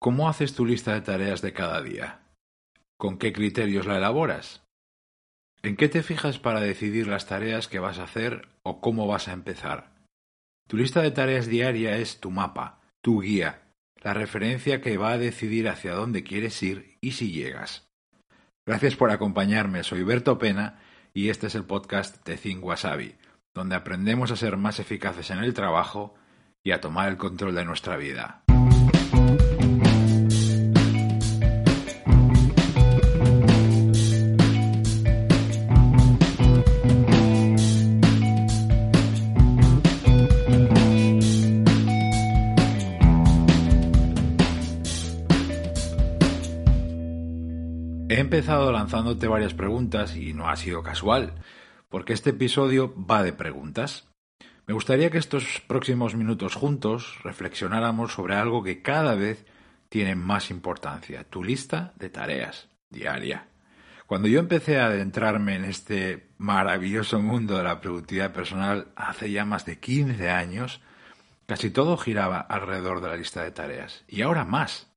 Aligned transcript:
¿Cómo 0.00 0.28
haces 0.28 0.54
tu 0.54 0.64
lista 0.64 0.94
de 0.94 1.00
tareas 1.00 1.42
de 1.42 1.52
cada 1.52 1.82
día? 1.82 2.20
¿Con 2.96 3.18
qué 3.18 3.32
criterios 3.32 3.84
la 3.84 3.96
elaboras? 3.96 4.62
¿En 5.62 5.74
qué 5.74 5.88
te 5.88 6.04
fijas 6.04 6.38
para 6.38 6.60
decidir 6.60 7.08
las 7.08 7.26
tareas 7.26 7.66
que 7.66 7.80
vas 7.80 7.98
a 7.98 8.04
hacer 8.04 8.48
o 8.62 8.80
cómo 8.80 9.08
vas 9.08 9.26
a 9.26 9.32
empezar? 9.32 9.96
Tu 10.68 10.76
lista 10.76 11.02
de 11.02 11.10
tareas 11.10 11.48
diaria 11.48 11.96
es 11.96 12.20
tu 12.20 12.30
mapa, 12.30 12.80
tu 13.02 13.22
guía, 13.22 13.72
la 13.96 14.14
referencia 14.14 14.80
que 14.80 14.98
va 14.98 15.10
a 15.10 15.18
decidir 15.18 15.68
hacia 15.68 15.94
dónde 15.94 16.22
quieres 16.22 16.62
ir 16.62 16.96
y 17.00 17.12
si 17.12 17.32
llegas. 17.32 17.88
Gracias 18.64 18.94
por 18.94 19.10
acompañarme, 19.10 19.82
soy 19.82 20.04
Berto 20.04 20.38
Pena 20.38 20.78
y 21.12 21.28
este 21.28 21.48
es 21.48 21.56
el 21.56 21.64
podcast 21.64 22.24
de 22.24 22.36
Think 22.36 22.62
Wasabi, 22.62 23.16
donde 23.52 23.74
aprendemos 23.74 24.30
a 24.30 24.36
ser 24.36 24.58
más 24.58 24.78
eficaces 24.78 25.30
en 25.30 25.38
el 25.40 25.54
trabajo 25.54 26.14
y 26.62 26.70
a 26.70 26.80
tomar 26.80 27.08
el 27.08 27.16
control 27.16 27.56
de 27.56 27.64
nuestra 27.64 27.96
vida. 27.96 28.44
He 48.10 48.20
empezado 48.20 48.72
lanzándote 48.72 49.28
varias 49.28 49.52
preguntas 49.52 50.16
y 50.16 50.32
no 50.32 50.48
ha 50.48 50.56
sido 50.56 50.82
casual, 50.82 51.34
porque 51.90 52.14
este 52.14 52.30
episodio 52.30 52.94
va 53.04 53.22
de 53.22 53.34
preguntas. 53.34 54.08
Me 54.66 54.72
gustaría 54.72 55.10
que 55.10 55.18
estos 55.18 55.60
próximos 55.66 56.14
minutos 56.14 56.54
juntos 56.54 57.18
reflexionáramos 57.22 58.14
sobre 58.14 58.34
algo 58.34 58.62
que 58.62 58.80
cada 58.80 59.14
vez 59.14 59.44
tiene 59.90 60.14
más 60.14 60.50
importancia, 60.50 61.24
tu 61.24 61.44
lista 61.44 61.92
de 61.96 62.08
tareas 62.08 62.70
diaria. 62.88 63.48
Cuando 64.06 64.26
yo 64.26 64.40
empecé 64.40 64.80
a 64.80 64.86
adentrarme 64.86 65.56
en 65.56 65.66
este 65.66 66.30
maravilloso 66.38 67.20
mundo 67.20 67.58
de 67.58 67.64
la 67.64 67.82
productividad 67.82 68.32
personal 68.32 68.88
hace 68.96 69.30
ya 69.30 69.44
más 69.44 69.66
de 69.66 69.80
15 69.80 70.30
años, 70.30 70.80
casi 71.44 71.68
todo 71.68 71.98
giraba 71.98 72.40
alrededor 72.40 73.02
de 73.02 73.08
la 73.08 73.16
lista 73.16 73.42
de 73.42 73.50
tareas. 73.50 74.04
Y 74.08 74.22
ahora 74.22 74.46
más, 74.46 74.90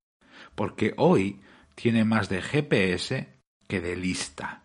porque 0.56 0.94
hoy 0.96 1.42
tiene 1.76 2.06
más 2.06 2.30
de 2.30 2.42
GPS 2.42 3.28
que 3.68 3.82
de 3.82 3.96
lista. 3.96 4.64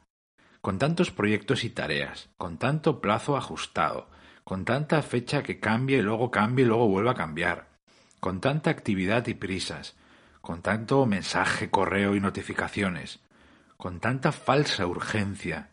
Con 0.60 0.78
tantos 0.78 1.10
proyectos 1.10 1.64
y 1.64 1.70
tareas, 1.70 2.28
con 2.36 2.58
tanto 2.58 3.00
plazo 3.00 3.36
ajustado, 3.36 4.08
con 4.44 4.64
tanta 4.64 5.02
fecha 5.02 5.42
que 5.42 5.60
cambia 5.60 5.98
y 5.98 6.02
luego 6.02 6.30
cambia 6.30 6.64
y 6.64 6.68
luego 6.68 6.88
vuelve 6.88 7.10
a 7.10 7.14
cambiar, 7.14 7.68
con 8.20 8.40
tanta 8.40 8.70
actividad 8.70 9.26
y 9.26 9.34
prisas, 9.34 9.96
con 10.40 10.62
tanto 10.62 11.04
mensaje, 11.06 11.70
correo 11.70 12.14
y 12.14 12.20
notificaciones, 12.20 13.20
con 13.76 14.00
tanta 14.00 14.32
falsa 14.32 14.86
urgencia 14.86 15.70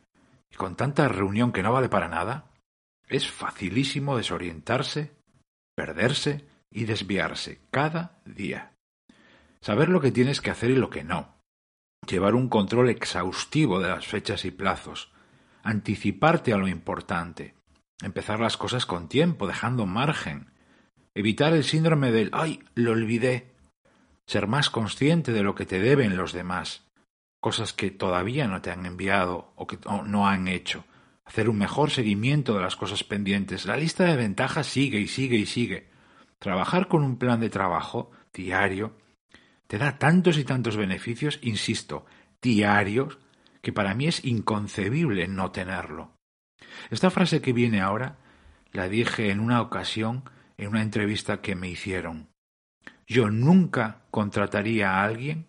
y 0.52 0.56
con 0.56 0.76
tanta 0.76 1.08
reunión 1.08 1.52
que 1.52 1.64
no 1.64 1.72
vale 1.72 1.90
para 1.90 2.08
nada, 2.08 2.52
es 3.08 3.30
facilísimo 3.30 4.18
desorientarse, 4.18 5.12
perderse 5.76 6.46
y 6.72 6.86
desviarse 6.86 7.62
cada 7.70 8.20
día. 8.26 8.73
Saber 9.64 9.88
lo 9.88 10.02
que 10.02 10.12
tienes 10.12 10.42
que 10.42 10.52
hacer 10.52 10.72
y 10.72 10.76
lo 10.76 10.90
que 10.90 11.06
no. 11.06 11.38
Llevar 12.06 12.36
un 12.36 12.50
control 12.50 12.90
exhaustivo 12.90 13.80
de 13.80 13.88
las 13.88 14.06
fechas 14.06 14.44
y 14.44 14.52
plazos. 14.52 15.14
Anticiparte 15.64 16.52
a 16.52 16.58
lo 16.58 16.68
importante. 16.68 17.56
Empezar 18.02 18.42
las 18.42 18.58
cosas 18.58 18.86
con 18.86 19.08
tiempo, 19.08 19.48
dejando 19.48 19.86
margen. 19.86 20.52
Evitar 21.16 21.54
el 21.54 21.64
síndrome 21.64 22.12
del 22.12 22.30
¡ay! 22.34 22.62
lo 22.76 22.92
olvidé. 22.92 23.56
Ser 24.28 24.48
más 24.48 24.70
consciente 24.70 25.32
de 25.32 25.44
lo 25.44 25.56
que 25.56 25.66
te 25.66 25.80
deben 25.80 26.18
los 26.18 26.34
demás. 26.34 26.92
Cosas 27.40 27.72
que 27.72 27.90
todavía 27.90 28.50
no 28.50 28.62
te 28.62 28.70
han 28.70 28.86
enviado 28.86 29.54
o 29.56 29.66
que 29.66 29.80
no 30.06 30.28
han 30.28 30.50
hecho. 30.50 30.84
Hacer 31.24 31.48
un 31.48 31.58
mejor 31.58 31.90
seguimiento 31.90 32.54
de 32.54 32.64
las 32.64 32.76
cosas 32.76 33.06
pendientes. 33.06 33.66
La 33.66 33.78
lista 33.78 34.04
de 34.04 34.18
ventajas 34.18 34.68
sigue 34.68 35.00
y 35.00 35.08
sigue 35.08 35.38
y 35.38 35.46
sigue. 35.46 35.90
Trabajar 36.38 36.90
con 36.90 37.02
un 37.02 37.18
plan 37.18 37.40
de 37.40 37.50
trabajo 37.50 38.12
diario 38.34 39.02
te 39.74 39.80
da 39.80 39.98
tantos 39.98 40.38
y 40.38 40.44
tantos 40.44 40.78
beneficios, 40.78 41.40
insisto, 41.42 42.06
diarios, 42.40 43.18
que 43.60 43.74
para 43.74 43.96
mí 43.96 44.06
es 44.06 44.24
inconcebible 44.24 45.28
no 45.28 45.50
tenerlo. 45.50 46.12
Esta 46.92 47.10
frase 47.10 47.42
que 47.42 47.54
viene 47.54 47.82
ahora 47.82 48.20
la 48.72 48.88
dije 48.88 49.32
en 49.32 49.40
una 49.40 49.64
ocasión 49.64 50.30
en 50.60 50.68
una 50.68 50.84
entrevista 50.84 51.42
que 51.42 51.56
me 51.56 51.70
hicieron. 51.70 52.30
Yo 53.08 53.32
nunca 53.32 54.04
contrataría 54.12 54.92
a 54.92 55.04
alguien, 55.06 55.48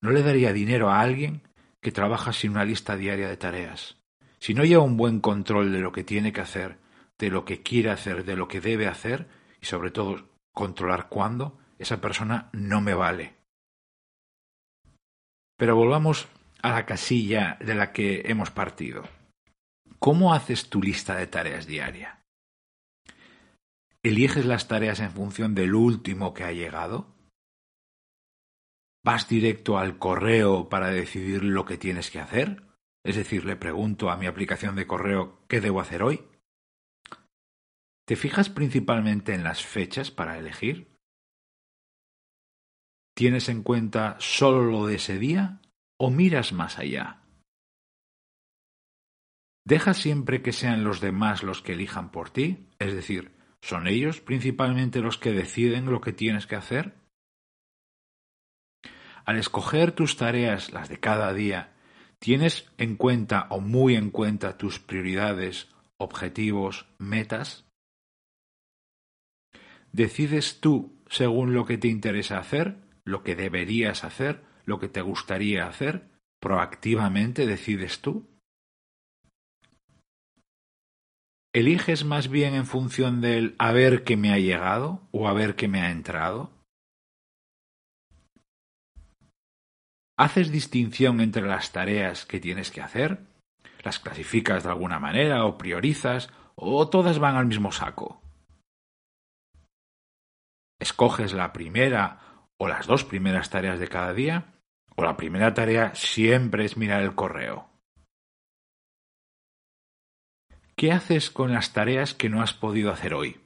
no 0.00 0.10
le 0.10 0.22
daría 0.22 0.54
dinero 0.54 0.88
a 0.88 1.02
alguien 1.02 1.42
que 1.82 1.92
trabaja 1.92 2.32
sin 2.32 2.52
una 2.52 2.64
lista 2.64 2.96
diaria 2.96 3.28
de 3.28 3.36
tareas. 3.36 3.98
Si 4.38 4.54
no 4.54 4.64
lleva 4.64 4.84
un 4.84 4.96
buen 4.96 5.20
control 5.20 5.70
de 5.70 5.80
lo 5.80 5.92
que 5.92 6.02
tiene 6.02 6.32
que 6.32 6.40
hacer, 6.40 6.78
de 7.18 7.28
lo 7.28 7.44
que 7.44 7.60
quiere 7.60 7.90
hacer, 7.90 8.24
de 8.24 8.36
lo 8.36 8.48
que 8.48 8.62
debe 8.62 8.86
hacer, 8.86 9.28
y 9.60 9.66
sobre 9.66 9.90
todo 9.90 10.30
controlar 10.54 11.10
cuándo, 11.10 11.58
esa 11.78 12.00
persona 12.00 12.48
no 12.54 12.80
me 12.80 12.94
vale. 12.94 13.39
Pero 15.60 15.76
volvamos 15.76 16.26
a 16.62 16.70
la 16.70 16.86
casilla 16.86 17.58
de 17.60 17.74
la 17.74 17.92
que 17.92 18.22
hemos 18.24 18.50
partido. 18.50 19.06
¿Cómo 19.98 20.32
haces 20.32 20.70
tu 20.70 20.80
lista 20.80 21.16
de 21.16 21.26
tareas 21.26 21.66
diaria? 21.66 22.24
¿Eliges 24.02 24.46
las 24.46 24.68
tareas 24.68 25.00
en 25.00 25.10
función 25.10 25.54
del 25.54 25.74
último 25.74 26.32
que 26.32 26.44
ha 26.44 26.52
llegado? 26.52 27.14
¿Vas 29.04 29.28
directo 29.28 29.76
al 29.76 29.98
correo 29.98 30.70
para 30.70 30.88
decidir 30.88 31.44
lo 31.44 31.66
que 31.66 31.76
tienes 31.76 32.10
que 32.10 32.20
hacer? 32.20 32.62
Es 33.04 33.16
decir, 33.16 33.44
le 33.44 33.56
pregunto 33.56 34.08
a 34.08 34.16
mi 34.16 34.24
aplicación 34.24 34.76
de 34.76 34.86
correo 34.86 35.42
qué 35.46 35.60
debo 35.60 35.82
hacer 35.82 36.02
hoy. 36.02 36.24
¿Te 38.06 38.16
fijas 38.16 38.48
principalmente 38.48 39.34
en 39.34 39.44
las 39.44 39.62
fechas 39.62 40.10
para 40.10 40.38
elegir? 40.38 40.88
¿Tienes 43.20 43.50
en 43.50 43.62
cuenta 43.62 44.16
solo 44.18 44.64
lo 44.64 44.86
de 44.86 44.94
ese 44.94 45.18
día 45.18 45.60
o 45.98 46.10
miras 46.10 46.54
más 46.54 46.78
allá? 46.78 47.20
¿Dejas 49.62 49.98
siempre 49.98 50.40
que 50.40 50.52
sean 50.52 50.84
los 50.84 51.02
demás 51.02 51.42
los 51.42 51.60
que 51.60 51.74
elijan 51.74 52.12
por 52.12 52.30
ti? 52.30 52.66
Es 52.78 52.94
decir, 52.94 53.36
¿son 53.60 53.88
ellos 53.88 54.22
principalmente 54.22 55.00
los 55.00 55.18
que 55.18 55.32
deciden 55.32 55.84
lo 55.84 56.00
que 56.00 56.14
tienes 56.14 56.46
que 56.46 56.56
hacer? 56.56 56.94
Al 59.26 59.36
escoger 59.36 59.92
tus 59.92 60.16
tareas, 60.16 60.72
las 60.72 60.88
de 60.88 60.98
cada 60.98 61.34
día, 61.34 61.74
¿tienes 62.20 62.72
en 62.78 62.96
cuenta 62.96 63.48
o 63.50 63.60
muy 63.60 63.96
en 63.96 64.08
cuenta 64.08 64.56
tus 64.56 64.78
prioridades, 64.78 65.68
objetivos, 65.98 66.86
metas? 66.96 67.66
¿Decides 69.92 70.62
tú 70.62 70.96
según 71.10 71.52
lo 71.52 71.66
que 71.66 71.76
te 71.76 71.88
interesa 71.88 72.38
hacer 72.38 72.88
lo 73.10 73.22
que 73.22 73.36
deberías 73.36 74.04
hacer, 74.04 74.42
lo 74.64 74.78
que 74.78 74.88
te 74.88 75.02
gustaría 75.02 75.66
hacer, 75.66 76.08
proactivamente 76.40 77.46
decides 77.46 78.00
tú? 78.00 78.28
¿Eliges 81.52 82.04
más 82.04 82.28
bien 82.28 82.54
en 82.54 82.64
función 82.64 83.20
del 83.20 83.56
a 83.58 83.72
ver 83.72 84.04
qué 84.04 84.16
me 84.16 84.32
ha 84.32 84.38
llegado 84.38 85.08
o 85.10 85.26
a 85.26 85.32
ver 85.32 85.56
qué 85.56 85.66
me 85.66 85.80
ha 85.80 85.90
entrado? 85.90 86.52
¿Haces 90.16 90.52
distinción 90.52 91.20
entre 91.20 91.42
las 91.42 91.72
tareas 91.72 92.24
que 92.24 92.38
tienes 92.38 92.70
que 92.70 92.82
hacer? 92.82 93.26
¿Las 93.82 93.98
clasificas 93.98 94.62
de 94.62 94.68
alguna 94.68 95.00
manera 95.00 95.44
o 95.46 95.58
priorizas 95.58 96.30
o 96.54 96.88
todas 96.88 97.18
van 97.18 97.36
al 97.36 97.46
mismo 97.46 97.72
saco? 97.72 98.22
¿Escoges 100.78 101.32
la 101.32 101.52
primera 101.52 102.29
o 102.62 102.68
las 102.68 102.86
dos 102.86 103.04
primeras 103.04 103.48
tareas 103.48 103.78
de 103.78 103.88
cada 103.88 104.12
día, 104.12 104.52
o 104.94 105.02
la 105.02 105.16
primera 105.16 105.54
tarea 105.54 105.94
siempre 105.94 106.66
es 106.66 106.76
mirar 106.76 107.00
el 107.00 107.14
correo. 107.14 107.70
¿Qué 110.76 110.92
haces 110.92 111.30
con 111.30 111.54
las 111.54 111.72
tareas 111.72 112.12
que 112.12 112.28
no 112.28 112.42
has 112.42 112.52
podido 112.52 112.92
hacer 112.92 113.14
hoy? 113.14 113.40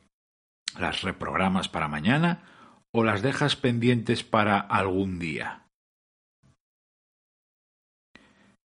¿Las 0.80 1.02
reprogramas 1.02 1.68
para 1.68 1.86
mañana 1.86 2.42
o 2.90 3.04
las 3.04 3.22
dejas 3.22 3.54
pendientes 3.54 4.24
para 4.24 4.58
algún 4.58 5.20
día? 5.20 5.62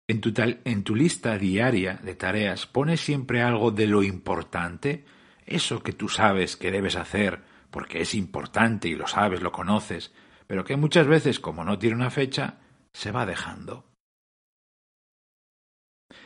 En 0.09 0.19
tu, 0.19 0.33
en 0.35 0.83
tu, 0.83 0.93
lista 0.93 1.37
diaria 1.37 2.01
de 2.03 2.15
tareas 2.15 2.67
pones 2.67 2.99
siempre 2.99 3.41
algo 3.41 3.71
de 3.71 3.87
lo 3.87 4.03
importante, 4.03 5.05
eso 5.45 5.81
que 5.81 5.93
tú 5.93 6.09
sabes 6.09 6.57
que 6.57 6.69
debes 6.69 6.97
hacer 6.97 7.43
porque 7.71 8.01
es 8.01 8.13
importante 8.13 8.89
y 8.89 8.95
lo 8.95 9.07
sabes, 9.07 9.41
lo 9.41 9.53
conoces, 9.53 10.11
pero 10.47 10.63
que 10.63 10.77
muchas 10.77 11.07
veces, 11.07 11.39
como 11.39 11.63
no 11.63 11.79
tiene 11.79 11.95
una 11.95 12.09
fecha, 12.09 12.59
se 12.93 13.11
va 13.11 13.25
dejando. 13.25 13.85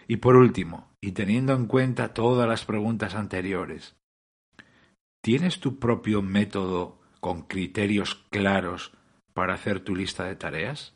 Y 0.08 0.18
por 0.18 0.36
último, 0.36 0.92
y 1.02 1.12
teniendo 1.12 1.54
en 1.54 1.68
cuenta 1.68 2.14
todas 2.14 2.48
las 2.48 2.66
preguntas 2.66 3.16
anteriores, 3.16 3.96
¿tienes 5.22 5.60
tu 5.60 5.80
propio 5.80 6.22
método 6.22 7.00
con 7.20 7.44
criterios 7.44 8.16
claros 8.30 8.94
para 9.34 9.54
hacer 9.54 9.82
tu 9.82 9.96
lista 9.96 10.26
de 10.26 10.36
tareas? 10.36 10.96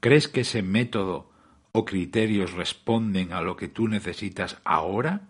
¿Crees 0.00 0.28
que 0.28 0.40
ese 0.40 0.62
método 0.62 1.30
o 1.72 1.84
criterios 1.84 2.52
responden 2.52 3.32
a 3.32 3.40
lo 3.40 3.56
que 3.56 3.68
tú 3.68 3.88
necesitas 3.88 4.60
ahora? 4.64 5.28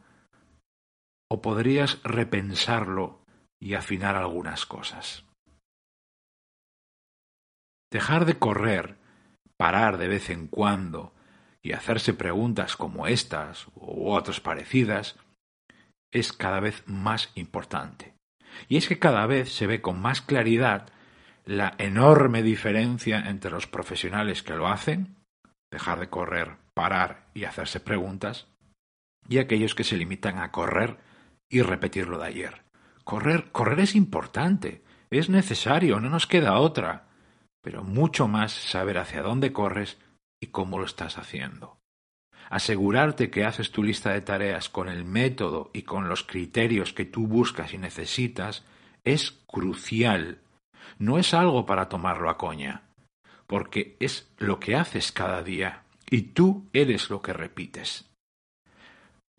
¿O 1.29 1.43
podrías 1.43 2.03
repensarlo 2.03 3.25
y 3.61 3.75
afinar 3.75 4.17
algunas 4.17 4.65
cosas? 4.67 5.25
Dejar 7.93 8.25
de 8.25 8.39
correr, 8.39 8.97
parar 9.59 9.99
de 9.99 10.09
vez 10.09 10.31
en 10.31 10.47
cuando 10.47 11.13
y 11.63 11.73
hacerse 11.73 12.15
preguntas 12.15 12.75
como 12.75 13.07
estas 13.07 13.67
u 13.75 14.11
otras 14.11 14.41
parecidas 14.41 15.17
es 16.11 16.33
cada 16.33 16.59
vez 16.59 16.85
más 16.87 17.31
importante. 17.35 18.15
Y 18.67 18.79
es 18.79 18.89
que 18.89 18.99
cada 18.99 19.27
vez 19.27 19.53
se 19.53 19.67
ve 19.67 19.83
con 19.83 20.01
más 20.01 20.23
claridad 20.23 20.89
la 21.45 21.75
enorme 21.77 22.43
diferencia 22.43 23.29
entre 23.29 23.51
los 23.51 23.67
profesionales 23.67 24.43
que 24.43 24.55
lo 24.55 24.69
hacen, 24.69 25.17
dejar 25.71 26.01
de 26.01 26.09
correr, 26.09 26.57
parar 26.73 27.27
y 27.35 27.45
hacerse 27.45 27.79
preguntas, 27.79 28.47
y 29.29 29.37
aquellos 29.37 29.75
que 29.75 29.85
se 29.85 29.99
limitan 29.99 30.39
a 30.39 30.51
correr 30.51 30.97
y 31.51 31.61
repetir 31.61 32.09
lo 32.09 32.19
de 32.19 32.29
ayer. 32.29 32.63
Correr, 33.05 33.53
correr 33.53 33.81
es 33.81 33.95
importante, 33.95 34.83
es 35.11 35.29
necesario, 35.29 36.01
no 36.01 36.09
nos 36.09 36.27
queda 36.27 36.59
otra, 36.59 37.12
pero 37.63 37.83
mucho 37.83 38.29
más 38.29 38.53
saber 38.53 38.99
hacia 38.99 39.23
dónde 39.23 39.53
corres 39.53 39.99
y 40.41 40.49
cómo 40.49 40.79
lo 40.79 40.85
estás 40.85 41.17
haciendo. 41.17 41.79
Asegurarte 42.51 43.31
que 43.31 43.45
haces 43.45 43.71
tu 43.73 43.83
lista 43.83 44.13
de 44.13 44.21
tareas 44.21 44.69
con 44.69 44.89
el 44.89 45.05
método 45.05 45.71
y 45.73 45.83
con 45.83 46.09
los 46.09 46.23
criterios 46.23 46.93
que 46.93 47.07
tú 47.07 47.27
buscas 47.27 47.73
y 47.73 47.79
necesitas 47.79 48.65
es 49.05 49.31
crucial 49.47 50.43
no 50.99 51.19
es 51.19 51.35
algo 51.35 51.67
para 51.67 51.89
tomarlo 51.89 52.31
a 52.31 52.39
coña, 52.39 52.83
porque 53.47 53.97
es 54.01 54.33
lo 54.39 54.61
que 54.61 54.77
haces 54.77 55.13
cada 55.13 55.43
día 55.43 55.85
y 56.11 56.23
tú 56.23 56.69
eres 56.73 57.11
lo 57.11 57.23
que 57.23 57.33
repites. 57.33 58.09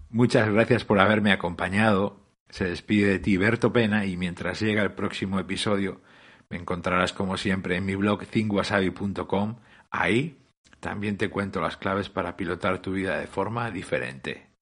Muchas 0.10 0.50
gracias 0.50 0.86
por 0.86 1.00
haberme 1.00 1.32
acompañado. 1.32 2.20
Se 2.50 2.66
despide 2.66 3.08
de 3.08 3.20
ti 3.20 3.38
Berto 3.38 3.74
Pena 3.74 4.06
y 4.06 4.16
mientras 4.18 4.60
llega 4.60 4.84
el 4.84 4.92
próximo 4.92 5.40
episodio 5.40 6.02
me 6.50 6.58
encontrarás 6.58 7.14
como 7.14 7.38
siempre 7.38 7.78
en 7.78 7.86
mi 7.86 7.96
blog 7.96 8.26
thinkwasabi.com. 8.26 9.56
Ahí 9.92 10.38
también 10.80 11.18
te 11.18 11.30
cuento 11.30 11.62
las 11.62 11.78
claves 11.78 12.10
para 12.10 12.36
pilotar 12.36 12.82
tu 12.82 12.92
vida 12.92 13.18
de 13.18 13.28
forma 13.28 13.72
diferente. 13.72 14.53